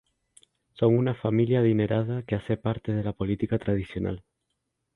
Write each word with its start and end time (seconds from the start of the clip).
Son 0.79 0.97
una 0.97 1.13
familia 1.13 1.59
adinerada 1.59 2.23
que 2.23 2.33
hace 2.33 2.57
parte 2.57 2.91
de 2.91 3.03
la 3.03 3.13
política 3.13 3.59
tradicional. 3.59 4.23